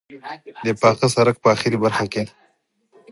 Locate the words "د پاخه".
0.65-1.07